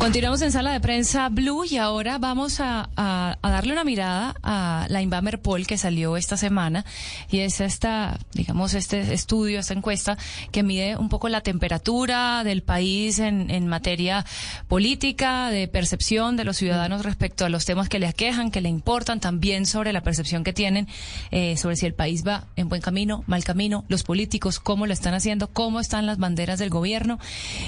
[0.00, 4.86] Continuamos en sala de prensa Blue y ahora vamos a, a- darle una mirada a
[4.88, 6.86] la Inbamer Poll que salió esta semana.
[7.30, 10.16] Y es esta, digamos, este estudio, esta encuesta
[10.52, 14.24] que mide un poco la temperatura del país en, en materia
[14.68, 18.70] política, de percepción de los ciudadanos respecto a los temas que le aquejan, que le
[18.70, 20.88] importan, también sobre la percepción que tienen
[21.30, 24.94] eh, sobre si el país va en buen camino, mal camino, los políticos, cómo lo
[24.94, 27.18] están haciendo, cómo están las banderas del gobierno.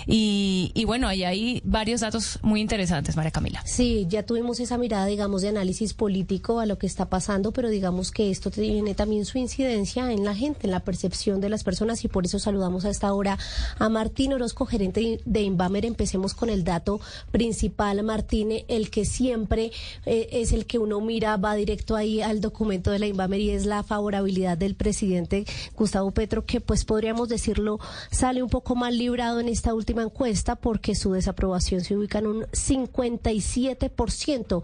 [0.07, 3.63] Y, y bueno, ahí hay varios datos muy interesantes, María Camila.
[3.65, 7.69] Sí, ya tuvimos esa mirada, digamos, de análisis político a lo que está pasando, pero
[7.69, 11.65] digamos que esto tiene también su incidencia en la gente, en la percepción de las
[11.65, 13.39] personas y por eso saludamos a esta hora
[13.79, 15.85] a Martín Orozco, gerente de Inbamer.
[15.85, 19.73] Empecemos con el dato principal, Martín, el que siempre
[20.07, 23.51] eh, es el que uno mira, va directo ahí al documento de la Inbamer y
[23.51, 25.45] es la favorabilidad del presidente
[25.77, 27.79] Gustavo Petro, que pues podríamos decirlo
[28.11, 32.43] sale un poco más librado en esta última encuesta porque su desaprobación se ubica un
[32.43, 34.63] 57%.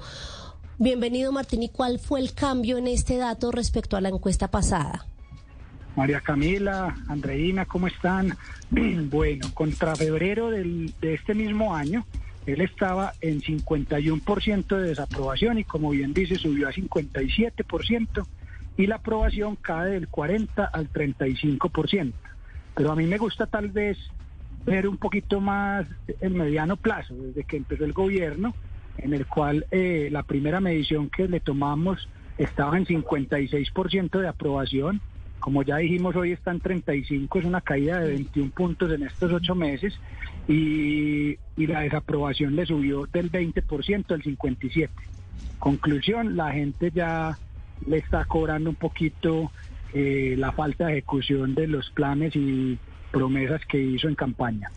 [0.79, 5.07] Bienvenido Martín, ¿y cuál fue el cambio en este dato respecto a la encuesta pasada?
[5.97, 8.37] María Camila, Andreina, ¿cómo están?
[9.11, 12.05] Bueno, contra febrero del- de este mismo año,
[12.47, 18.27] él estaba en 51% de desaprobación y como bien dice, subió a 57%
[18.77, 22.13] y la aprobación cae del 40 al 35%.
[22.75, 23.97] Pero a mí me gusta tal vez
[24.89, 25.87] un poquito más
[26.21, 28.55] el mediano plazo, desde que empezó el gobierno,
[28.99, 35.01] en el cual eh, la primera medición que le tomamos estaba en 56% de aprobación.
[35.41, 39.33] Como ya dijimos, hoy está en 35, es una caída de 21 puntos en estos
[39.33, 39.95] ocho meses
[40.49, 44.89] y, y la desaprobación le subió del 20% al 57%.
[45.59, 47.39] Conclusión, la gente ya
[47.87, 49.51] le está cobrando un poquito
[49.95, 52.79] eh, la falta de ejecución de los planes y
[53.11, 54.71] promesas que hizo en campaña.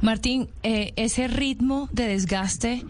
[0.00, 2.82] Martín, eh, ese ritmo de desgaste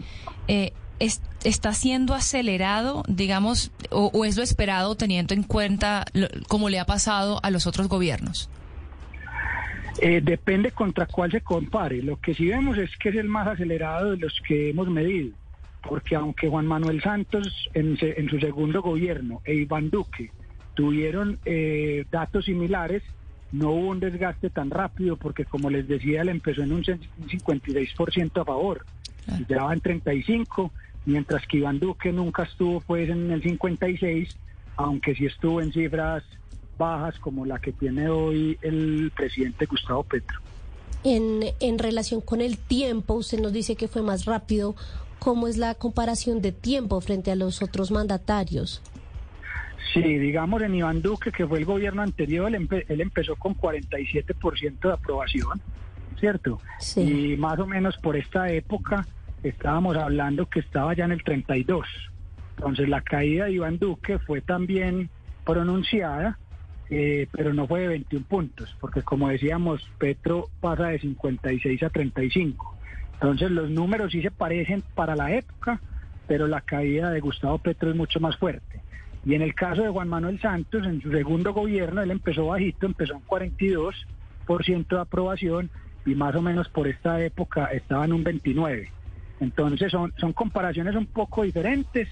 [0.47, 6.27] eh, es- está siendo acelerado, digamos, o, o es lo esperado teniendo en cuenta lo-
[6.47, 8.49] como le ha pasado a los otros gobiernos.
[10.01, 12.01] Eh, depende contra cuál se compare.
[12.01, 15.35] Lo que sí vemos es que es el más acelerado de los que hemos medido,
[15.87, 20.31] porque aunque Juan Manuel Santos en, se- en su segundo gobierno e Iván Duque
[20.73, 23.03] tuvieron eh, datos similares,
[23.51, 26.93] no hubo un desgaste tan rápido, porque como les decía, él empezó en un ce-
[26.93, 28.85] un 56% a favor,
[29.39, 30.71] y ya va en 35,
[31.05, 34.29] mientras que Iván Duque nunca estuvo pues en el 56,
[34.77, 36.23] aunque sí estuvo en cifras
[36.77, 40.39] bajas como la que tiene hoy el presidente Gustavo Petro.
[41.03, 44.75] En, en relación con el tiempo, usted nos dice que fue más rápido.
[45.19, 48.81] ¿Cómo es la comparación de tiempo frente a los otros mandatarios?
[49.93, 53.55] Sí, digamos en Iván Duque, que fue el gobierno anterior, él, empe- él empezó con
[53.55, 55.61] 47% de aprobación,
[56.19, 56.59] ¿cierto?
[56.79, 57.33] Sí.
[57.33, 59.05] Y más o menos por esta época
[59.43, 61.87] estábamos hablando que estaba ya en el 32.
[62.57, 65.09] Entonces la caída de Iván Duque fue también
[65.45, 66.37] pronunciada,
[66.89, 71.89] eh, pero no fue de 21 puntos, porque como decíamos, Petro pasa de 56 a
[71.89, 72.75] 35.
[73.13, 75.79] Entonces los números sí se parecen para la época,
[76.27, 78.81] pero la caída de Gustavo Petro es mucho más fuerte.
[79.25, 82.85] Y en el caso de Juan Manuel Santos, en su segundo gobierno, él empezó bajito,
[82.85, 85.69] empezó en 42% de aprobación
[86.05, 88.89] y más o menos por esta época estaba en un 29%.
[89.41, 92.09] Entonces son, son comparaciones un poco diferentes,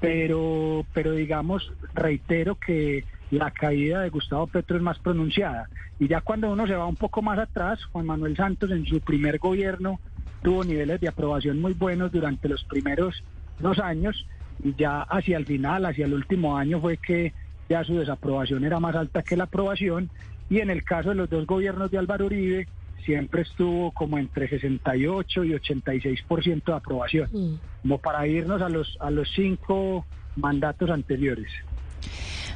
[0.00, 5.68] pero, pero digamos, reitero que la caída de Gustavo Petro es más pronunciada.
[5.98, 9.00] Y ya cuando uno se va un poco más atrás, Juan Manuel Santos en su
[9.00, 10.00] primer gobierno
[10.42, 13.22] tuvo niveles de aprobación muy buenos durante los primeros
[13.60, 14.26] dos años
[14.62, 17.32] y ya hacia el final, hacia el último año fue que
[17.68, 20.10] ya su desaprobación era más alta que la aprobación.
[20.50, 22.68] Y en el caso de los dos gobiernos de Álvaro Uribe
[23.04, 29.10] siempre estuvo como entre 68 y 86% de aprobación, como para irnos a los a
[29.10, 30.06] los cinco
[30.36, 31.48] mandatos anteriores.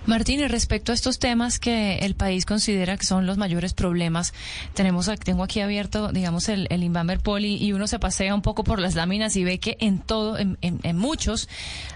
[0.08, 4.32] Martín, y respecto a estos temas que el país considera que son los mayores problemas,
[4.72, 8.64] tenemos tengo aquí abierto, digamos, el, el Inbamber Poli y uno se pasea un poco
[8.64, 11.46] por las láminas y ve que en todo, en, en, en muchos,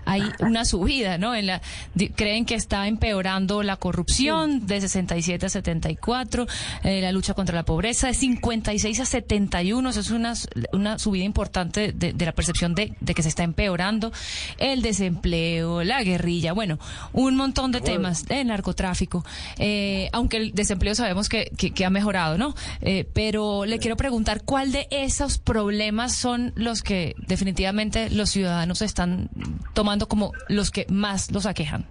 [0.04, 1.34] hay una subida, ¿no?
[1.34, 1.62] En la,
[1.94, 6.46] di- creen que está empeorando la corrupción de 67 a 74,
[6.84, 10.34] eh, la lucha contra la pobreza de 56 a 71, eso es una,
[10.74, 14.12] una subida importante de, de la percepción de, de que se está empeorando,
[14.58, 16.78] el desempleo, la guerrilla, bueno,
[17.14, 19.24] un montón de temas, el narcotráfico,
[19.58, 22.54] eh, aunque el desempleo sabemos que, que, que ha mejorado, ¿no?
[22.80, 28.82] Eh, pero le quiero preguntar, ¿cuál de esos problemas son los que definitivamente los ciudadanos
[28.82, 29.28] están
[29.74, 31.86] tomando como los que más los aquejan?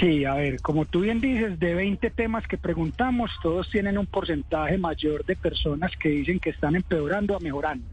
[0.00, 4.06] Sí, a ver, como tú bien dices, de 20 temas que preguntamos, todos tienen un
[4.06, 7.86] porcentaje mayor de personas que dicen que están empeorando a mejorando.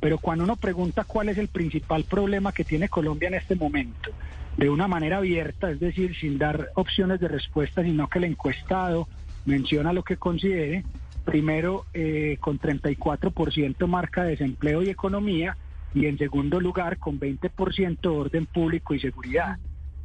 [0.00, 4.10] Pero cuando uno pregunta cuál es el principal problema que tiene Colombia en este momento,
[4.56, 9.08] de una manera abierta, es decir, sin dar opciones de respuesta, sino que el encuestado
[9.44, 10.84] menciona lo que considere,
[11.24, 15.56] primero eh, con 34% marca desempleo y economía,
[15.94, 19.58] y en segundo lugar con 20% orden público y seguridad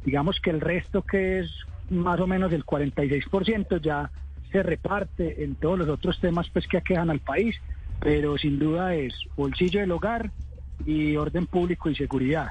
[0.04, 1.50] digamos que el resto que es
[1.90, 4.10] más o menos el 46% ya
[4.50, 7.56] se reparte en todos los otros temas pues que aquejan al país,
[8.00, 10.30] pero sin duda es bolsillo del hogar
[10.84, 12.48] y orden público y seguridad.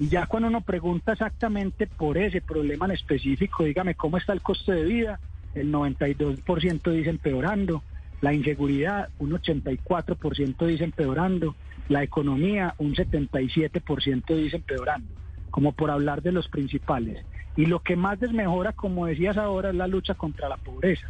[0.00, 4.40] Y ya cuando uno pregunta exactamente por ese problema en específico, dígame cómo está el
[4.40, 5.20] costo de vida,
[5.54, 7.82] el 92% dice empeorando,
[8.22, 11.54] la inseguridad un 84% dice empeorando,
[11.88, 15.20] la economía un 77% dice empeorando
[15.50, 17.22] como por hablar de los principales.
[17.56, 21.08] Y lo que más desmejora, como decías ahora, es la lucha contra la pobreza,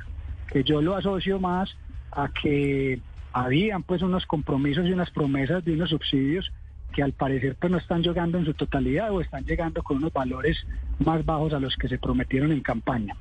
[0.50, 1.76] que yo lo asocio más
[2.10, 2.98] a que
[3.32, 6.50] habían pues unos compromisos y unas promesas de unos subsidios
[6.92, 10.12] que al parecer pues no están llegando en su totalidad o están llegando con unos
[10.12, 10.56] valores
[10.98, 13.16] más bajos a los que se prometieron en campaña.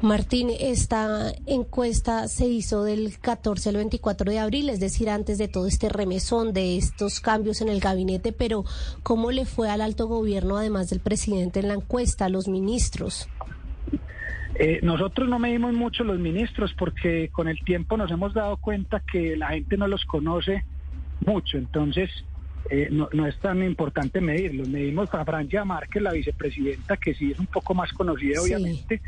[0.00, 5.48] Martín, esta encuesta se hizo del 14 al 24 de abril, es decir, antes de
[5.48, 8.64] todo este remesón de estos cambios en el gabinete, pero
[9.02, 13.28] ¿cómo le fue al alto gobierno, además del presidente, en la encuesta, a los ministros?
[14.58, 19.00] Eh, nosotros no medimos mucho los ministros porque con el tiempo nos hemos dado cuenta
[19.00, 20.64] que la gente no los conoce
[21.26, 22.10] mucho, entonces
[22.70, 24.68] eh, no, no, es tan importante medirlos.
[24.68, 28.52] Medimos a Francia Márquez, la vicepresidenta, que sí es un poco más conocida, sí.
[28.54, 29.00] obviamente,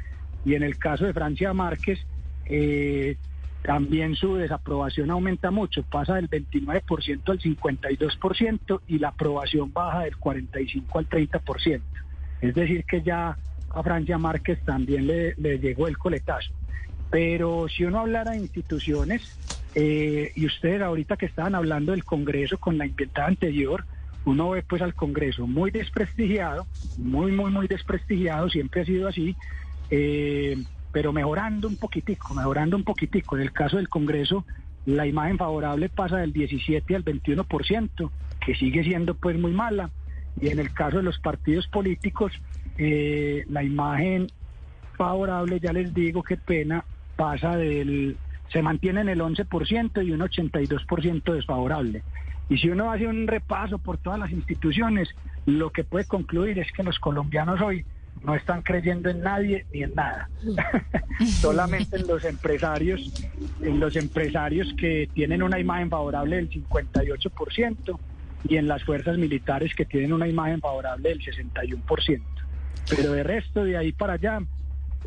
[0.44, 1.98] y en el caso de Francia Márquez,
[2.46, 3.16] eh,
[3.62, 10.16] también su desaprobación aumenta mucho, pasa del 29% al 52% y la aprobación baja del
[10.16, 11.80] 45 al 30%.
[12.40, 13.36] Es decir, que ya
[13.70, 16.52] a Francia Márquez también le, le llegó el coletazo.
[17.10, 19.36] Pero si uno hablara de instituciones,
[19.74, 23.84] eh, y ustedes ahorita que estaban hablando del Congreso con la invitada anterior,
[24.24, 26.66] uno ve pues al Congreso muy desprestigiado,
[26.98, 29.36] muy, muy, muy desprestigiado, siempre ha sido así,
[29.90, 30.56] eh,
[30.92, 33.36] pero mejorando un poquitico, mejorando un poquitico.
[33.36, 34.44] En el caso del Congreso,
[34.86, 38.10] la imagen favorable pasa del 17 al 21%,
[38.44, 39.90] que sigue siendo pues muy mala.
[40.40, 42.32] Y en el caso de los partidos políticos,
[42.78, 44.28] eh, la imagen
[44.96, 46.84] favorable, ya les digo, qué pena,
[47.16, 48.16] pasa del,
[48.52, 52.02] se mantiene en el 11% y un 82% desfavorable.
[52.48, 55.08] Y si uno hace un repaso por todas las instituciones,
[55.44, 57.84] lo que puede concluir es que los colombianos hoy
[58.24, 60.28] no están creyendo en nadie ni en nada.
[61.40, 63.12] Solamente en los empresarios,
[63.60, 67.98] en los empresarios que tienen una imagen favorable del 58%
[68.48, 72.22] y en las fuerzas militares que tienen una imagen favorable del 61%.
[72.88, 74.40] Pero de resto, de ahí para allá,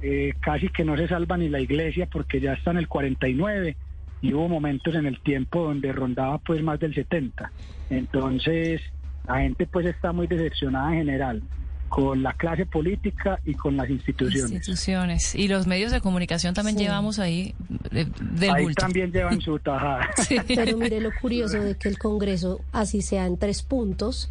[0.01, 3.75] eh, casi que no se salva ni la iglesia porque ya está en el 49
[4.21, 7.51] y hubo momentos en el tiempo donde rondaba pues más del 70.
[7.89, 8.81] Entonces,
[9.27, 11.43] la gente pues está muy decepcionada en general
[11.89, 14.49] con la clase política y con las instituciones.
[14.51, 15.35] Instituciones.
[15.35, 16.83] Y los medios de comunicación también sí.
[16.83, 17.53] llevamos ahí
[17.91, 18.81] de, del Ahí bulto.
[18.81, 20.09] también llevan su tajada.
[20.15, 20.37] Sí.
[20.47, 24.29] Pero mire lo curioso de que el Congreso, así sea en tres puntos,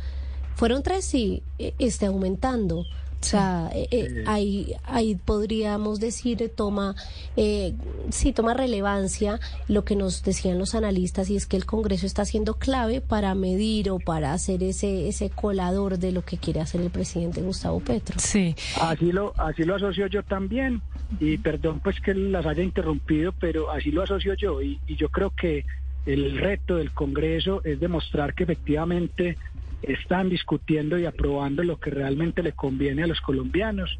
[0.54, 1.42] fueron tres y
[1.78, 2.86] esté aumentando.
[3.20, 6.94] O sea, eh, eh, ahí, ahí podríamos decir, toma,
[7.36, 7.74] eh,
[8.08, 12.24] sí toma relevancia lo que nos decían los analistas y es que el Congreso está
[12.24, 16.80] siendo clave para medir o para hacer ese, ese colador de lo que quiere hacer
[16.80, 18.18] el presidente Gustavo Petro.
[18.18, 18.54] Sí.
[18.80, 20.80] Así lo, así lo asocio yo también
[21.18, 25.10] y perdón pues que las haya interrumpido, pero así lo asocio yo y, y yo
[25.10, 25.66] creo que
[26.06, 29.36] el reto del Congreso es demostrar que efectivamente
[29.82, 33.98] están discutiendo y aprobando lo que realmente le conviene a los colombianos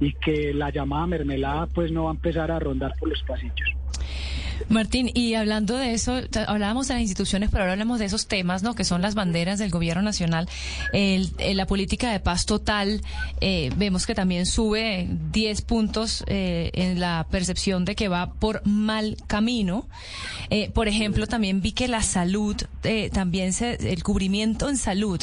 [0.00, 3.70] y que la llamada mermelada pues no va a empezar a rondar por los pasillos.
[4.68, 8.62] Martín, y hablando de eso, hablábamos de las instituciones, pero ahora hablamos de esos temas,
[8.62, 8.74] ¿no?
[8.74, 10.48] Que son las banderas del gobierno nacional.
[10.92, 13.02] El, la política de paz total,
[13.40, 18.66] eh, vemos que también sube 10 puntos eh, en la percepción de que va por
[18.66, 19.86] mal camino.
[20.50, 25.20] Eh, por ejemplo, también vi que la salud, eh, también se, el cubrimiento en salud,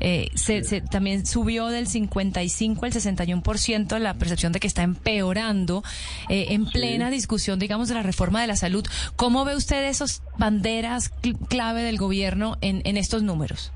[0.00, 5.82] eh, se, se, también subió del 55 al 61% la percepción de que está empeorando
[6.28, 8.77] en plena discusión, digamos, de la reforma de la salud.
[9.16, 11.10] ¿Cómo ve usted esas banderas
[11.48, 13.72] clave del gobierno en, en estos números?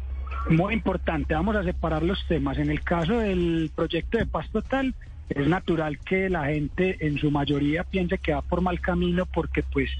[0.50, 2.58] Muy importante, vamos a separar los temas.
[2.58, 4.94] En el caso del proyecto de paz total,
[5.28, 9.62] es natural que la gente en su mayoría piense que va por mal camino porque
[9.62, 9.90] pues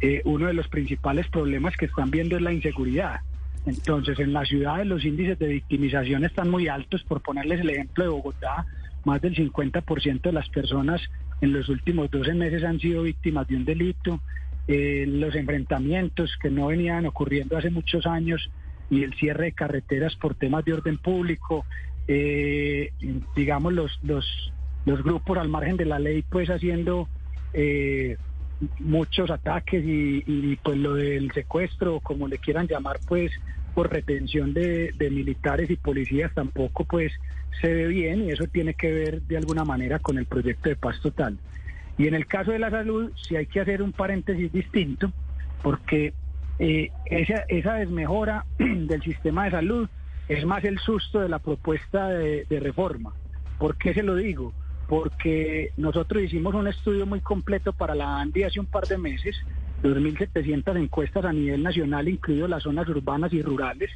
[0.00, 3.20] eh, uno de los principales problemas que están viendo es la inseguridad.
[3.66, 7.04] Entonces, en las ciudades los índices de victimización están muy altos.
[7.04, 8.66] Por ponerles el ejemplo de Bogotá,
[9.04, 11.00] más del 50% de las personas
[11.40, 14.20] en los últimos 12 meses han sido víctimas de un delito.
[14.72, 18.50] Eh, los enfrentamientos que no venían ocurriendo hace muchos años
[18.88, 21.66] y el cierre de carreteras por temas de orden público,
[22.06, 22.92] eh,
[23.34, 24.24] digamos los, los,
[24.86, 27.08] los grupos al margen de la ley pues haciendo
[27.52, 28.16] eh,
[28.78, 33.32] muchos ataques y, y, pues lo del secuestro, como le quieran llamar, pues
[33.74, 37.12] por retención de, de, militares y policías tampoco pues
[37.60, 40.76] se ve bien y eso tiene que ver de alguna manera con el proyecto de
[40.76, 41.38] paz total.
[42.00, 45.12] Y en el caso de la salud sí hay que hacer un paréntesis distinto
[45.62, 46.14] porque
[46.58, 49.86] eh, esa, desmejora del sistema de salud
[50.26, 53.12] es más el susto de la propuesta de, de reforma.
[53.58, 54.54] ¿Por qué se lo digo?
[54.88, 59.36] porque nosotros hicimos un estudio muy completo para la ANDI hace un par de meses,
[59.84, 63.88] 2.700 encuestas a nivel nacional, incluido las zonas urbanas y rurales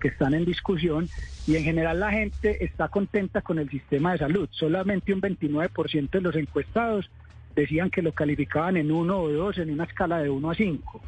[0.00, 1.08] que están en discusión,
[1.46, 4.48] y en general la gente está contenta con el sistema de salud.
[4.50, 7.08] Solamente un 29% de los encuestados
[7.54, 11.00] decían que lo calificaban en uno o dos, en una escala de 1 a 5.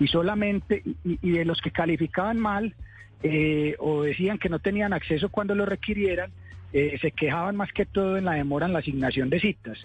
[0.00, 2.74] Y solamente, y, y de los que calificaban mal,
[3.26, 6.30] eh, o decían que no tenían acceso cuando lo requirieran,
[6.74, 9.78] eh, se quejaban más que todo en la demora en la asignación de citas,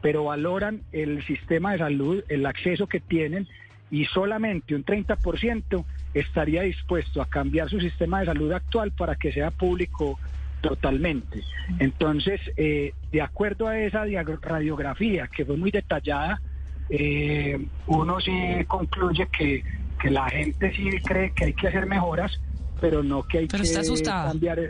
[0.00, 3.48] pero valoran el sistema de salud, el acceso que tienen
[3.90, 9.30] y solamente un 30% estaría dispuesto a cambiar su sistema de salud actual para que
[9.30, 10.18] sea público
[10.60, 11.42] totalmente.
[11.78, 14.04] Entonces, eh, de acuerdo a esa
[14.42, 16.40] radiografía que fue muy detallada,
[16.88, 18.32] eh, uno sí
[18.66, 19.62] concluye que,
[20.00, 22.40] que la gente sí cree que hay que hacer mejoras,
[22.80, 24.28] pero no que hay pero que está asustada.
[24.28, 24.60] cambiar.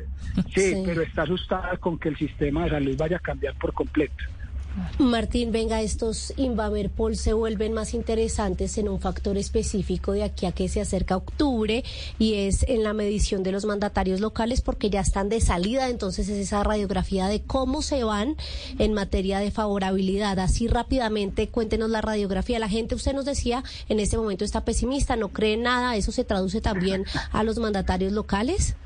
[0.55, 3.73] Sí, sí, pero está asustada con que el sistema de salud vaya a cambiar por
[3.73, 4.25] completo.
[4.99, 10.53] Martín, venga, estos Invamerpol se vuelven más interesantes en un factor específico de aquí a
[10.53, 11.85] que se acerca octubre
[12.19, 16.29] y es en la medición de los mandatarios locales porque ya están de salida, entonces
[16.29, 18.37] es esa radiografía de cómo se van
[18.79, 20.39] en materia de favorabilidad.
[20.39, 22.59] Así rápidamente, cuéntenos la radiografía.
[22.59, 26.25] La gente, usted nos decía, en este momento está pesimista, no cree nada, ¿eso se
[26.25, 28.77] traduce también a los mandatarios locales?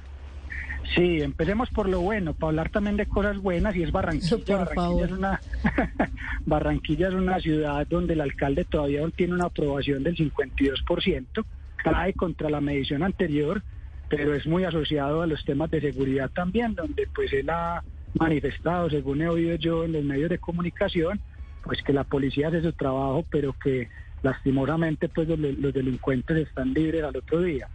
[0.94, 4.36] Sí, empecemos por lo bueno, para hablar también de cosas buenas y es Barranquilla.
[4.56, 5.40] Barranquilla es, una,
[6.46, 11.44] Barranquilla es una ciudad donde el alcalde todavía tiene una aprobación del 52%,
[11.76, 13.62] cae contra la medición anterior,
[14.08, 17.84] pero es muy asociado a los temas de seguridad también, donde pues él ha
[18.18, 21.20] manifestado, según he oído yo en los medios de comunicación,
[21.62, 23.88] pues que la policía hace su trabajo, pero que
[24.22, 27.68] lastimosamente pues los, los delincuentes están libres al otro día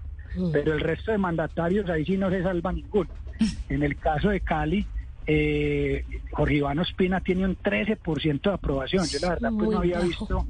[0.51, 3.10] pero el resto de mandatarios ahí sí no se salva ninguno.
[3.70, 4.86] En el caso de Cali,
[5.27, 9.05] eh, Jorge Iván Ospina tiene un 13% de aprobación.
[9.08, 10.46] Yo la verdad pues no había visto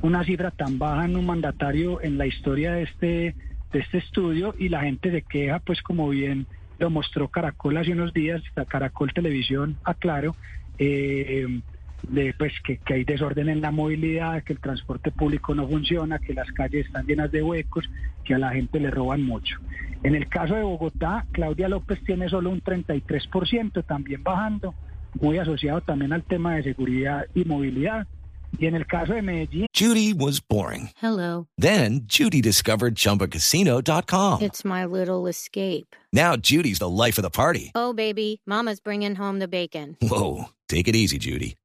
[0.00, 3.34] una cifra tan baja en un mandatario en la historia de este
[3.72, 6.46] de este estudio y la gente se queja pues como bien
[6.78, 10.34] lo mostró Caracol hace unos días, Caracol Televisión, aclaro,
[10.78, 11.60] eh,
[12.08, 16.18] de pues que, que, hay desorden en la movilidad, que el transporte público no funciona,
[16.18, 17.88] que las calles están llenas de huecos,
[18.24, 19.56] que a la gente le roban mucho.
[20.02, 24.74] En el caso de Bogotá, Claudia López tiene solo un 33%, también bajando,
[25.20, 28.06] muy asociado también al tema de seguridad y movilidad.
[28.58, 29.66] Y en el caso de Medellín.
[29.74, 30.90] Judy was boring.
[31.00, 31.46] Hello.
[31.56, 34.42] Then Judy discovered chumbacasino.com.
[34.42, 35.96] It's my little escape.
[36.12, 37.72] Now Judy's the life of the party.
[37.74, 39.96] Oh, baby, Mama's bringing home the bacon.
[40.02, 40.50] Whoa.
[40.68, 41.56] Take it easy, Judy.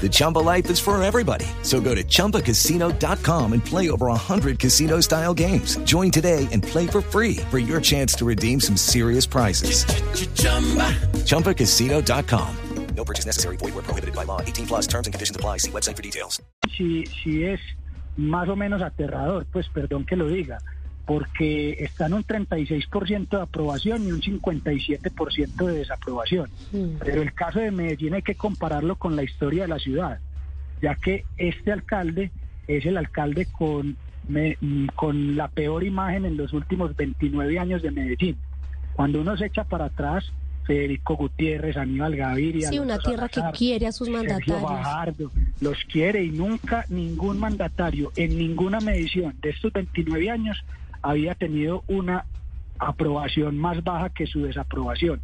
[0.00, 1.44] The Chumba life is for everybody.
[1.62, 5.76] So go to ChumbaCasino.com and play over 100 casino style games.
[5.84, 9.84] Join today and play for free for your chance to redeem some serious prizes.
[11.26, 12.56] ChumbaCasino.com.
[12.96, 13.56] No purchase necessary.
[13.56, 14.40] Void where prohibited by law.
[14.42, 15.58] 18 plus terms and conditions apply.
[15.58, 16.40] See website for details.
[16.76, 17.60] Sí, sí es
[18.16, 20.58] más o menos aterrador, pues perdón que lo diga,
[21.10, 26.48] porque está en un 36% de aprobación y un 57% de desaprobación.
[26.70, 26.98] Mm.
[27.04, 30.20] Pero el caso de Medellín hay que compararlo con la historia de la ciudad,
[30.80, 32.30] ya que este alcalde
[32.68, 33.96] es el alcalde con,
[34.28, 38.36] me- mm, con la peor imagen en los últimos 29 años de Medellín.
[38.94, 40.30] Cuando uno se echa para atrás,
[40.64, 44.62] Federico Gutiérrez, Aníbal Gaviria, Sí, una tierra que quiere a sus Sergio mandatarios.
[44.62, 50.56] Fajardo, los quiere y nunca ningún mandatario en ninguna medición de estos 29 años
[51.02, 52.24] había tenido una
[52.78, 55.20] aprobación más baja que su desaprobación.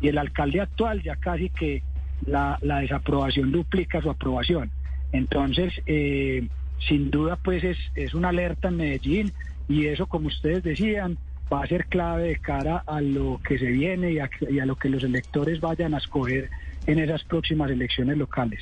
[0.00, 1.82] Y el alcalde actual ya casi que
[2.26, 4.70] la, la desaprobación duplica su aprobación.
[5.12, 6.48] Entonces, eh,
[6.88, 9.32] sin duda, pues es, es una alerta en Medellín
[9.68, 11.18] y eso, como ustedes decían,
[11.52, 14.66] va a ser clave de cara a lo que se viene y a, y a
[14.66, 16.50] lo que los electores vayan a escoger
[16.86, 18.60] en esas próximas elecciones locales.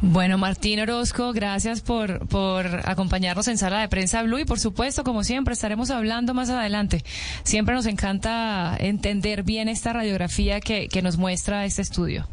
[0.00, 5.04] Bueno, Martín Orozco, gracias por, por acompañarnos en Sala de Prensa Blue y por supuesto,
[5.04, 7.02] como siempre, estaremos hablando más adelante.
[7.42, 12.26] Siempre nos encanta entender bien esta radiografía que, que nos muestra este estudio.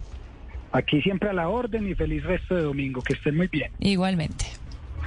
[0.74, 3.01] Aquí siempre a la orden y feliz resto de domingo.
[3.01, 3.72] Que estén muy bien.
[3.79, 4.46] Igualmente.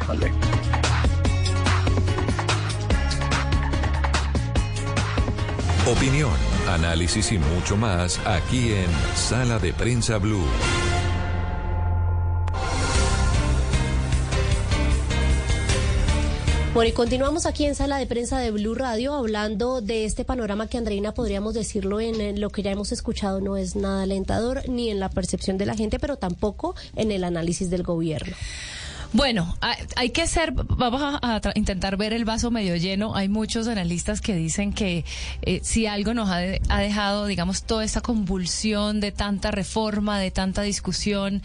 [0.06, 0.30] Vale.
[5.86, 6.32] Opinión,
[6.68, 10.46] análisis y mucho más aquí en Sala de Prensa Blue.
[16.76, 20.66] Bueno, y continuamos aquí en Sala de Prensa de Blue Radio hablando de este panorama
[20.66, 24.68] que, Andreina, podríamos decirlo en, eh, lo que ya hemos escuchado, no es nada alentador
[24.68, 28.37] ni en la percepción de la gente, pero tampoco en el análisis del gobierno.
[29.14, 29.56] Bueno,
[29.97, 33.16] hay, que ser, vamos a, intentar ver el vaso medio lleno.
[33.16, 35.06] Hay muchos analistas que dicen que
[35.40, 40.18] eh, si algo nos ha, de- ha dejado, digamos, toda esta convulsión de tanta reforma,
[40.21, 41.40] de tanta discusión,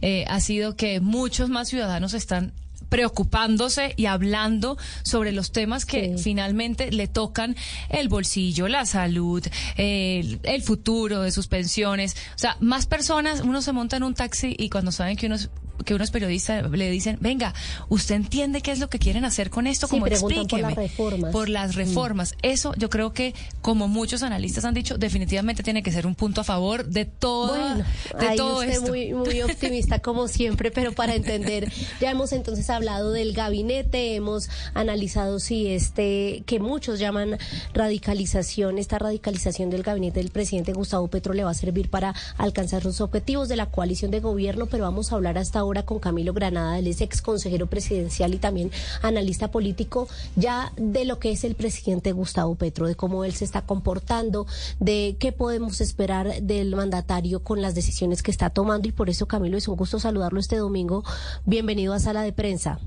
[0.00, 2.52] eh, ha sido que muchos más ciudadanos están
[2.92, 6.22] preocupándose y hablando sobre los temas que Sí.
[6.22, 7.56] finalmente le tocan
[7.88, 9.42] el bolsillo, la salud,
[9.76, 12.14] el, el futuro de sus pensiones.
[12.36, 15.36] O sea, más personas, uno se monta en un taxi y cuando saben que uno
[15.36, 15.48] es
[15.84, 17.54] que unos periodistas le dicen, venga,
[17.88, 19.86] ¿usted entiende qué es lo que quieren hacer con esto?
[19.86, 20.74] Sí, como preguntan por explíqueme.
[20.74, 21.30] las reformas.
[21.30, 21.32] Mm.
[21.32, 22.34] Por las reformas.
[22.42, 26.40] Eso yo creo que, como muchos analistas han dicho, definitivamente tiene que ser un punto
[26.40, 27.84] a favor de todo, Bueno,
[28.18, 28.88] de ahí todo usted esto.
[28.88, 34.48] muy, muy optimista como siempre, pero para entender, ya hemos entonces hablado del gabinete, hemos
[34.74, 37.38] analizado si este, que muchos llaman
[37.74, 42.84] radicalización, esta radicalización del gabinete del presidente Gustavo Petro le va a servir para alcanzar
[42.84, 46.34] los objetivos de la coalición de gobierno, pero vamos a hablar hasta ahora con Camilo
[46.34, 51.44] Granada, él es ex consejero presidencial y también analista político, ya de lo que es
[51.44, 54.46] el presidente Gustavo Petro, de cómo él se está comportando,
[54.78, 59.26] de qué podemos esperar del mandatario con las decisiones que está tomando y por eso
[59.26, 61.02] Camilo es un gusto saludarlo este domingo.
[61.46, 62.78] Bienvenido a Sala de Prensa.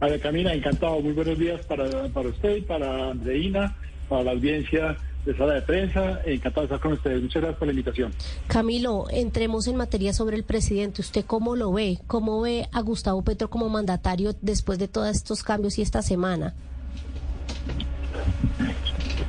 [0.00, 1.00] Ver, Camila, encantado.
[1.00, 3.76] Muy buenos días para, usted para Andreina,
[4.08, 6.20] para la audiencia de sala de prensa.
[6.24, 7.22] Encantado de estar con ustedes.
[7.22, 8.12] Muchas gracias por la invitación.
[8.46, 11.00] Camilo, entremos en materia sobre el presidente.
[11.00, 11.98] ¿Usted cómo lo ve?
[12.06, 16.54] ¿Cómo ve a Gustavo Petro como mandatario después de todos estos cambios y esta semana?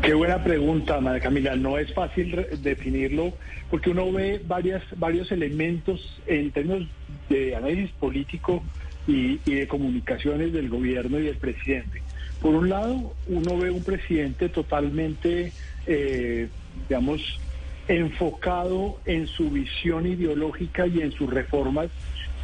[0.02, 1.56] Qué buena pregunta, María Camila.
[1.56, 3.34] No es fácil definirlo
[3.70, 6.88] porque uno ve varias, varios elementos en términos
[7.30, 8.64] de análisis político
[9.08, 12.02] y, y de comunicaciones del gobierno y del presidente.
[12.42, 15.54] Por un lado, uno ve un presidente totalmente,
[15.88, 16.48] eh,
[16.88, 17.40] digamos,
[17.88, 21.90] enfocado en su visión ideológica y en sus reformas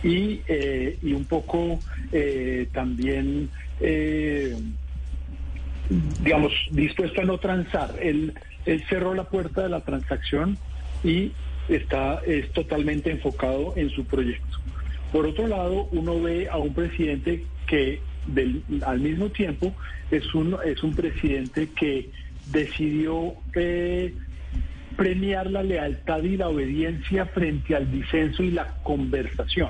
[0.04, 1.80] y, eh, un poco
[2.12, 3.50] eh, también...
[3.80, 4.56] eh,
[6.22, 7.96] digamos, dispuesto a no transar.
[8.02, 8.34] Él,
[8.90, 10.58] cerró la puerta de la transacción
[11.02, 11.32] y
[11.70, 14.58] está es totalmente enfocado en su proyecto.
[15.14, 18.02] Por otro lado, uno ve a un presidente que
[18.86, 19.74] al mismo tiempo
[20.12, 22.10] es un, es un presidente que
[22.52, 24.14] decidió eh,
[24.96, 29.70] premiar la lealtad y la obediencia frente al disenso y la conversación.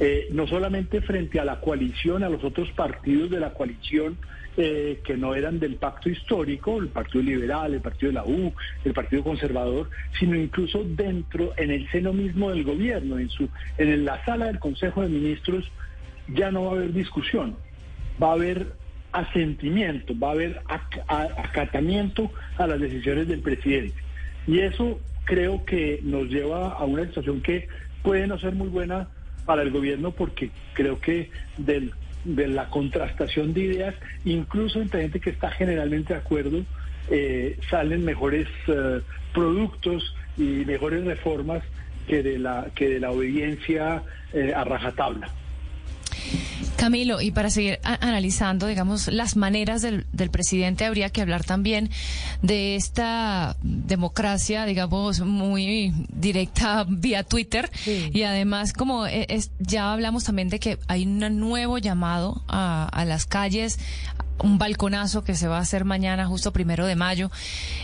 [0.00, 4.16] Eh, no solamente frente a la coalición, a los otros partidos de la coalición
[4.56, 8.52] eh, que no eran del pacto histórico, el Partido Liberal, el Partido de la U,
[8.84, 9.88] el Partido Conservador,
[10.18, 14.58] sino incluso dentro, en el seno mismo del gobierno, en, su, en la sala del
[14.58, 15.70] Consejo de Ministros,
[16.28, 17.56] ya no va a haber discusión,
[18.22, 18.72] va a haber
[19.18, 20.60] asentimiento, va a haber
[21.08, 23.94] acatamiento a las decisiones del presidente.
[24.46, 27.68] Y eso creo que nos lleva a una situación que
[28.02, 29.08] puede no ser muy buena
[29.44, 31.92] para el gobierno porque creo que del-
[32.24, 36.64] de la contrastación de ideas, incluso entre gente que está generalmente de acuerdo,
[37.10, 39.00] eh, salen mejores eh,
[39.32, 41.62] productos y mejores reformas
[42.06, 44.02] que de la que de la obediencia
[44.32, 45.30] eh, a rajatabla.
[46.88, 51.90] Camilo, y para seguir analizando, digamos, las maneras del, del presidente, habría que hablar también
[52.40, 57.70] de esta democracia, digamos, muy directa vía Twitter.
[57.86, 62.88] Y además, como e- es, ya hablamos también de que hay un nuevo llamado a,
[62.90, 63.78] a las calles,
[64.42, 67.30] un balconazo que se va a hacer mañana, justo primero de mayo.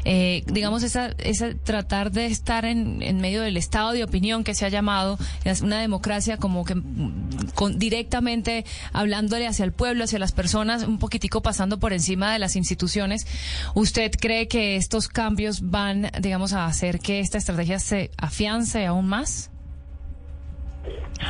[0.04, 4.54] Eh, digamos, esa, esa tratar de estar en, en medio del estado de opinión que
[4.54, 5.18] se ha llamado,
[5.62, 10.98] una democracia como que mm, con, directamente hablándole hacia el pueblo, hacia las personas, un
[10.98, 13.26] poquitico pasando por encima de las instituciones.
[13.74, 19.06] ¿Usted cree que estos cambios van, digamos, a hacer que esta estrategia se afiance aún
[19.06, 19.50] más?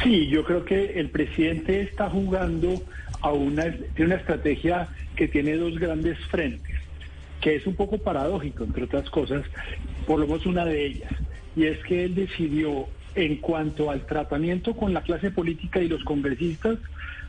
[0.02, 2.82] Sí, yo creo que el presidente está jugando
[3.20, 6.76] a una, tiene una estrategia que tiene dos grandes frentes,
[7.40, 9.44] que es un poco paradójico, entre otras cosas,
[10.06, 11.12] por lo menos una de ellas,
[11.56, 16.02] y es que él decidió, en cuanto al tratamiento con la clase política y los
[16.02, 16.78] congresistas,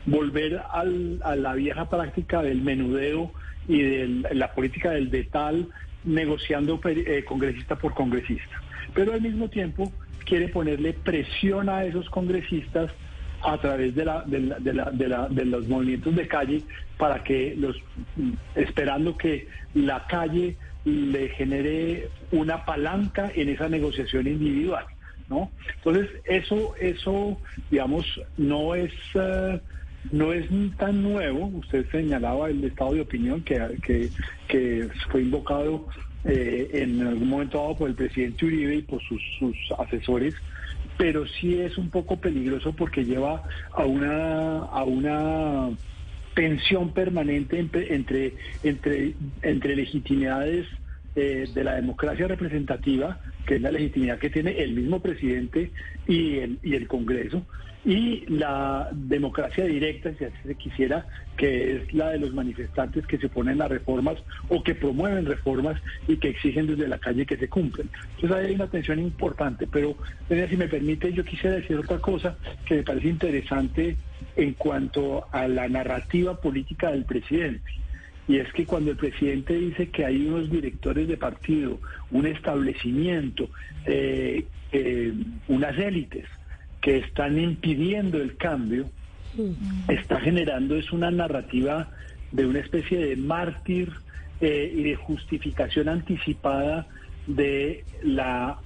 [0.04, 3.32] volver al- a la vieja práctica del menudeo
[3.68, 5.68] y de la política del detal,
[6.04, 8.60] negociando eh, congresista por congresista.
[8.94, 9.92] Pero al mismo tiempo
[10.24, 12.90] quiere ponerle presión a esos congresistas
[13.46, 16.64] a través de, la, de, la- de la- de la- de los movimientos de calle
[16.98, 17.76] para que los
[18.54, 24.84] esperando que la calle le genere una palanca en esa negociación individual,
[25.28, 25.50] ¿no?
[25.76, 28.04] Entonces eso eso digamos
[28.36, 29.60] no es eh,
[30.12, 31.46] no es tan nuevo.
[31.46, 34.10] Usted señalaba el estado de opinión que que,
[34.48, 35.88] que fue invocado
[36.24, 40.34] eh, en algún momento dado por el presidente Uribe y por sus, sus asesores
[40.96, 45.70] pero sí es un poco peligroso porque lleva a una a una
[46.34, 50.66] tensión permanente entre entre entre, entre legitimidades
[51.16, 55.70] eh, de la democracia representativa, que es la legitimidad que tiene el mismo presidente
[56.06, 57.42] y el, y el Congreso,
[57.86, 63.16] y la democracia directa, si así se quisiera, que es la de los manifestantes que
[63.16, 67.36] se oponen a reformas o que promueven reformas y que exigen desde la calle que
[67.36, 67.88] se cumplen.
[68.16, 69.96] Entonces ahí hay una tensión importante, pero
[70.28, 73.96] si me permite, yo quisiera decir otra cosa que me parece interesante
[74.36, 77.70] en cuanto a la narrativa política del presidente.
[78.28, 83.48] Y es que cuando el presidente dice que hay unos directores de partido, un establecimiento,
[83.86, 85.12] eh, eh,
[85.48, 86.26] unas élites
[86.80, 88.90] que están impidiendo el cambio,
[89.88, 91.90] está generando es una narrativa
[92.32, 93.92] de una especie de mártir
[94.40, 96.88] eh, y de justificación anticipada
[97.26, 98.58] de la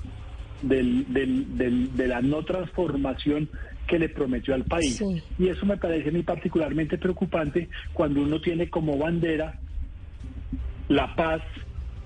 [0.63, 3.49] del, del- del- de la no transformación
[3.91, 4.99] que le prometió al país.
[4.99, 5.21] Sí.
[5.37, 9.59] Y eso me parece a mí particularmente preocupante cuando uno tiene como bandera
[10.89, 11.43] la paz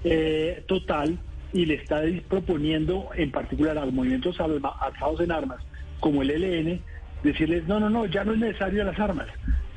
[0.03, 1.18] eh, total
[1.53, 5.61] y le está proponiendo en particular a los movimientos alzados en armas
[6.01, 6.81] como el ELN
[7.23, 9.29] decirles no, no, no, ya no es necesario las armas.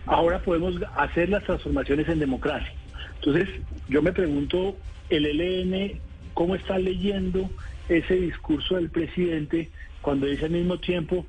[0.06, 2.72] Ahora podemos hacer las transformaciones en democracia.
[3.16, 3.50] Entonces,
[3.90, 4.78] yo me pregunto,
[5.10, 6.00] el ELN,
[6.34, 7.50] ¿cómo está leyendo
[7.90, 9.70] ese discurso del presidente
[10.02, 11.26] cuando dice al mismo tiempo,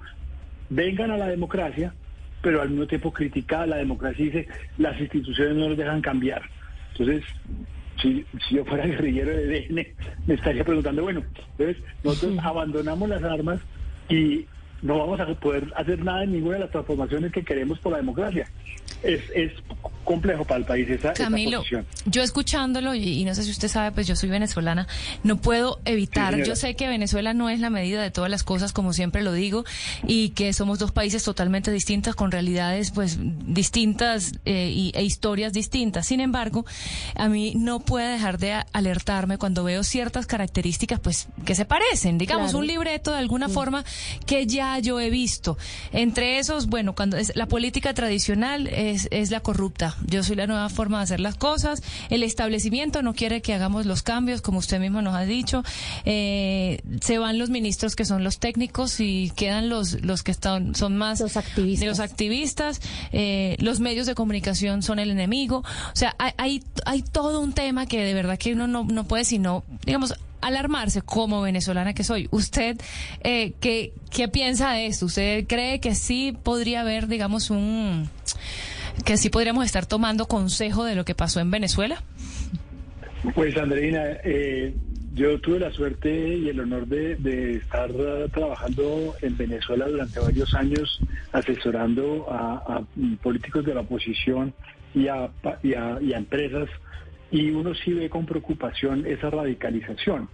[0.70, 1.94] vengan a la democracia,
[2.42, 6.00] pero al mismo tiempo critica a la democracia y dice, las instituciones no nos dejan
[6.00, 6.42] cambiar?
[6.92, 7.24] Entonces,
[8.00, 9.86] si, si yo fuera guerrillero de ELN,
[10.26, 13.60] me estaría preguntando, bueno, entonces nosotros abandonamos las armas
[14.08, 14.46] y
[14.82, 17.98] no vamos a poder hacer nada en ninguna de las transformaciones que queremos por la
[17.98, 18.46] democracia.
[19.02, 19.52] Es, es
[20.08, 21.62] complejo para el país esa, esa Camilo,
[22.06, 24.86] yo escuchándolo, y, y no sé si usted sabe, pues yo soy venezolana,
[25.22, 28.72] no puedo evitar, yo sé que Venezuela no es la medida de todas las cosas,
[28.72, 29.64] como siempre lo digo,
[30.06, 35.52] y que somos dos países totalmente distintos, con realidades pues distintas eh, y, e historias
[35.52, 36.06] distintas.
[36.06, 36.64] Sin embargo,
[37.14, 41.64] a mí no puede dejar de a- alertarme cuando veo ciertas características pues que se
[41.64, 42.58] parecen, digamos, Claro.
[42.58, 43.84] un libreto de alguna forma
[44.26, 45.58] que ya yo he visto.
[45.92, 49.96] Entre esos, bueno, cuando es la política tradicional es, es la corrupta.
[50.06, 51.82] Yo soy la nueva forma de hacer las cosas.
[52.10, 55.62] El establecimiento no quiere que hagamos los cambios, como usted mismo nos ha dicho.
[56.04, 60.74] Eh, se van los ministros que son los técnicos y quedan los, los que están,
[60.74, 61.80] son más Los activistas.
[61.80, 62.80] de los activistas.
[63.12, 65.58] Eh, los medios de comunicación son el enemigo.
[65.58, 69.04] O sea, hay, hay, hay todo un tema que de verdad que uno no, no
[69.04, 72.28] puede sino, digamos, alarmarse como venezolana que soy.
[72.30, 72.78] ¿Usted
[73.22, 75.06] eh, ¿qué, qué piensa de esto?
[75.06, 78.08] ¿Usted cree que sí podría haber, digamos, un...
[79.04, 82.02] que sí podríamos estar tomando consejo de lo que pasó en Venezuela?
[83.34, 84.74] Pues Andreina, eh,
[85.14, 90.54] yo tuve la suerte y el honor de, estar eh, trabajando en Venezuela durante varios
[90.54, 91.00] años,
[91.32, 92.82] asesorando a,
[93.22, 94.54] políticos de la oposición
[94.94, 95.30] y a,
[95.62, 96.68] y y a empresas,
[97.30, 100.28] y uno sí ve con preocupación esa radicalización.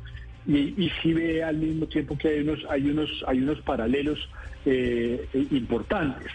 [0.46, 4.18] Y, y sí ve al mismo tiempo que hay unos, hay unos, hay unos paralelos
[4.66, 6.30] eh, importantes.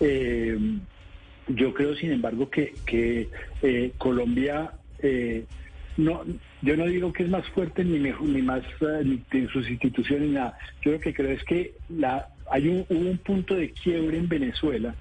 [0.00, 0.58] Eh,
[1.48, 3.28] Yo creo, sin embargo, que, que
[3.62, 5.44] eh, Colombia, eh,
[5.96, 6.22] no,
[6.62, 9.68] yo no digo que es más fuerte ni mejor, ni más eh, ni en sus
[9.68, 10.56] instituciones ni nada.
[10.82, 14.28] Yo lo que creo es que la, hay un, hubo un punto de quiebre en
[14.28, 14.94] Venezuela.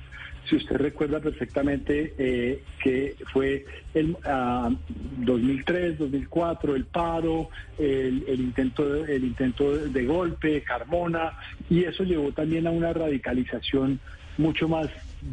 [0.50, 4.18] Si usted recuerda perfectamente eh, que fue el
[5.20, 11.32] 2003, 2004, el paro, el, el intento, el intento de golpe, Carmona,
[11.70, 14.02] y eso llevó también a una radicalización
[14.38, 14.90] mucho más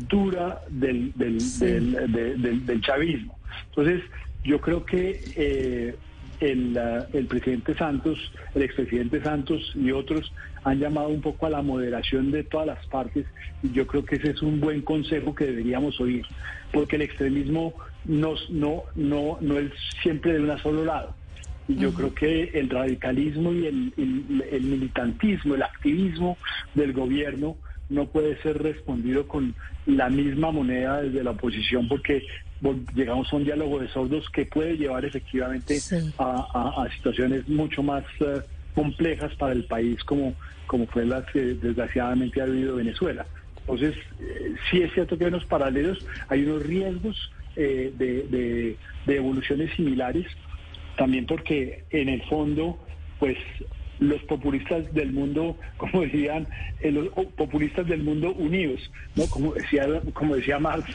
[0.09, 3.39] dura del, del, del, de- del- del chavismo.
[3.69, 4.03] Entonces,
[4.45, 5.97] yo creo que eh,
[6.41, 6.79] el,
[7.13, 8.19] el presidente Santos,
[8.55, 10.33] el expresidente Santos y otros
[10.65, 13.27] han llamado un poco a la moderación de todas las partes
[13.63, 16.25] y yo creo que ese es un buen consejo que deberíamos oír,
[16.73, 17.75] porque el extremismo
[18.05, 19.71] nos, no, no, no es
[20.03, 21.15] siempre de un solo lado.
[21.69, 26.37] Y yo creo que el radicalismo y el, el- el militantismo, el activismo
[26.75, 27.57] del gobierno
[27.91, 29.55] no puede ser respondido con
[29.87, 32.25] la misma moneda desde la oposición porque
[32.95, 35.97] llegamos a un diálogo de sordos que puede llevar efectivamente Sí.
[36.19, 38.41] a, a- a situaciones mucho más eh,
[38.75, 40.35] complejas para el país como,
[40.67, 43.27] como fue las que desgraciadamente ha vivido Venezuela.
[43.61, 47.17] Entonces, eh, sí es cierto que hay unos paralelos, hay unos riesgos
[47.57, 50.27] eh, de, de- de evoluciones similares,
[50.97, 52.79] también porque en el fondo,
[53.19, 53.37] pues
[54.01, 56.49] los populistas del mundo, como decían,
[56.81, 59.27] eh, los populistas del mundo unidos, ¿no?
[59.27, 60.89] Como decía, como decía Marx,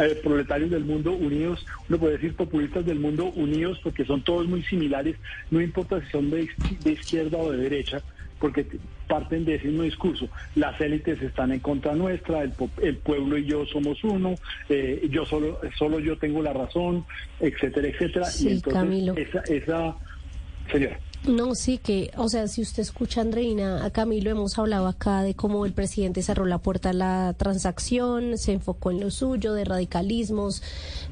[0.00, 4.46] eh, proletarios del mundo unidos, uno puede decir populistas del mundo unidos porque son todos
[4.46, 5.16] muy similares,
[5.50, 8.00] no importa si son de, iz- de izquierda o de derecha,
[8.38, 8.64] porque
[9.08, 10.28] parten de ese mismo discurso.
[10.54, 14.36] Las élites están en contra nuestra, el, el pueblo y yo somos uno,
[14.68, 17.04] eh, yo solo, solo yo tengo la razón,
[17.40, 18.26] etcétera, etcétera.
[18.26, 19.14] Sí, y entonces Camilo.
[19.16, 19.96] esa, esa
[20.70, 20.98] señora.
[21.26, 25.34] No, sí que, o sea, si usted escucha, Andreina, a Camilo hemos hablado acá de
[25.34, 29.64] cómo el presidente cerró la puerta a la transacción, se enfocó en lo suyo, de
[29.64, 30.62] radicalismos,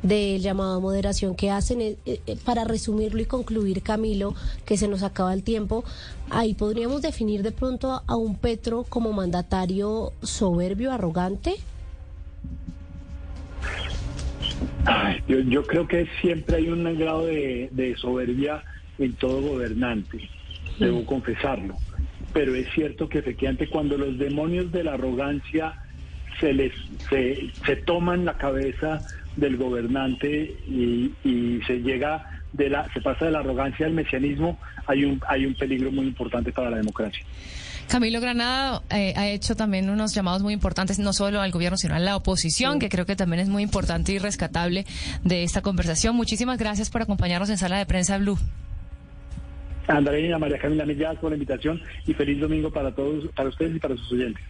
[0.05, 1.81] del llamado a moderación que hacen.
[1.81, 5.83] Eh, eh, para resumirlo y concluir, Camilo, que se nos acaba el tiempo,
[6.31, 11.57] ahí podríamos definir de pronto a, un Petro como mandatario soberbio, arrogante.
[15.27, 18.63] Yo, creo que siempre hay un grado de soberbia
[18.99, 20.29] en todo gobernante,
[20.79, 21.77] debo confesarlo.
[22.33, 25.75] Pero es cierto que efectivamente cuando los demonios de la arrogancia
[26.41, 26.73] se les
[27.09, 29.01] se, se toman la cabeza
[29.37, 34.59] del gobernante y, y se llega de la se pasa de la arrogancia al mesianismo,
[34.87, 37.25] hay un hay un peligro muy importante para la democracia.
[37.89, 41.95] Camilo Granada eh, ha hecho también unos llamados muy importantes, no solo al gobierno, sino
[41.95, 44.87] a la oposición, que creo que también es muy importante y rescatable
[45.23, 46.17] de esta conversación.
[46.17, 48.39] Muchísimas gracias por acompañarnos en Sala de Prensa Blue.
[49.89, 53.79] Andrea María Camila Millas por la invitación y feliz domingo para todos, para ustedes y
[53.79, 54.43] para sus oyentes.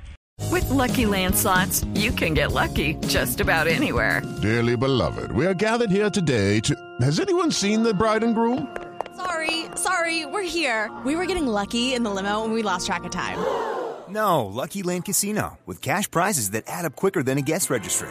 [0.50, 4.22] With Lucky Land slots, you can get lucky just about anywhere.
[4.42, 6.74] Dearly beloved, we are gathered here today to.
[7.00, 8.68] Has anyone seen the bride and groom?
[9.16, 10.90] Sorry, sorry, we're here.
[11.04, 13.38] We were getting lucky in the limo and we lost track of time.
[14.08, 18.10] No, Lucky Land Casino, with cash prizes that add up quicker than a guest registry.